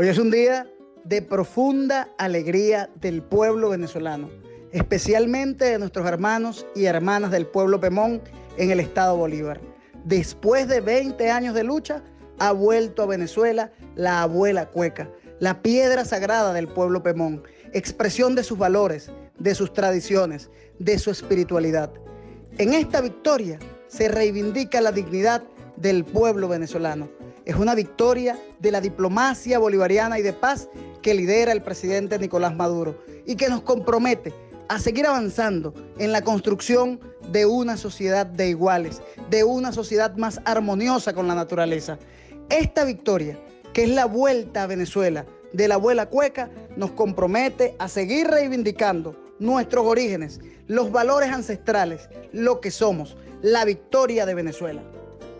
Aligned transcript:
Hoy 0.00 0.06
es 0.06 0.18
un 0.18 0.30
día 0.30 0.64
de 1.02 1.22
profunda 1.22 2.08
alegría 2.18 2.88
del 3.00 3.20
pueblo 3.20 3.70
venezolano, 3.70 4.30
especialmente 4.70 5.64
de 5.64 5.78
nuestros 5.80 6.06
hermanos 6.06 6.64
y 6.76 6.84
hermanas 6.84 7.32
del 7.32 7.48
pueblo 7.48 7.80
Pemón 7.80 8.22
en 8.58 8.70
el 8.70 8.78
estado 8.78 9.16
Bolívar. 9.16 9.60
Después 10.04 10.68
de 10.68 10.80
20 10.80 11.32
años 11.32 11.52
de 11.52 11.64
lucha, 11.64 12.04
ha 12.38 12.52
vuelto 12.52 13.02
a 13.02 13.06
Venezuela 13.06 13.72
la 13.96 14.22
abuela 14.22 14.66
cueca, 14.66 15.10
la 15.40 15.62
piedra 15.62 16.04
sagrada 16.04 16.52
del 16.52 16.68
pueblo 16.68 17.02
Pemón, 17.02 17.42
expresión 17.72 18.36
de 18.36 18.44
sus 18.44 18.56
valores, 18.56 19.10
de 19.40 19.56
sus 19.56 19.72
tradiciones, 19.72 20.48
de 20.78 20.96
su 21.00 21.10
espiritualidad. 21.10 21.90
En 22.58 22.72
esta 22.72 23.00
victoria 23.00 23.58
se 23.88 24.06
reivindica 24.06 24.80
la 24.80 24.92
dignidad 24.92 25.42
del 25.76 26.04
pueblo 26.04 26.46
venezolano 26.46 27.17
es 27.48 27.56
una 27.56 27.74
victoria 27.74 28.38
de 28.58 28.70
la 28.70 28.82
diplomacia 28.82 29.58
bolivariana 29.58 30.18
y 30.18 30.22
de 30.22 30.34
paz 30.34 30.68
que 31.00 31.14
lidera 31.14 31.50
el 31.50 31.62
presidente 31.62 32.18
Nicolás 32.18 32.54
Maduro 32.54 33.02
y 33.24 33.36
que 33.36 33.48
nos 33.48 33.62
compromete 33.62 34.34
a 34.68 34.78
seguir 34.78 35.06
avanzando 35.06 35.72
en 35.96 36.12
la 36.12 36.20
construcción 36.20 37.00
de 37.32 37.46
una 37.46 37.78
sociedad 37.78 38.26
de 38.26 38.50
iguales, 38.50 39.00
de 39.30 39.44
una 39.44 39.72
sociedad 39.72 40.14
más 40.18 40.42
armoniosa 40.44 41.14
con 41.14 41.26
la 41.26 41.34
naturaleza. 41.34 41.98
Esta 42.50 42.84
victoria, 42.84 43.38
que 43.72 43.84
es 43.84 43.88
la 43.88 44.04
vuelta 44.04 44.64
a 44.64 44.66
Venezuela 44.66 45.24
de 45.54 45.68
la 45.68 45.76
abuela 45.76 46.10
cueca, 46.10 46.50
nos 46.76 46.90
compromete 46.90 47.74
a 47.78 47.88
seguir 47.88 48.28
reivindicando 48.28 49.16
nuestros 49.38 49.86
orígenes, 49.86 50.38
los 50.66 50.92
valores 50.92 51.32
ancestrales, 51.32 52.10
lo 52.30 52.60
que 52.60 52.70
somos, 52.70 53.16
la 53.40 53.64
victoria 53.64 54.26
de 54.26 54.34
Venezuela. 54.34 54.82